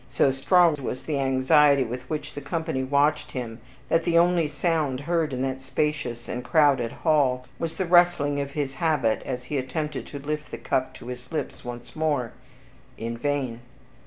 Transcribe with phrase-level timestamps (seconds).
[0.09, 5.01] So strong was the anxiety with which the company watched him, that the only sound
[5.01, 9.59] heard in that spacious and crowded hall was the rustling of his habit as he
[9.59, 12.33] attempted to lift the cup to his lips once more
[12.97, 13.59] in vain.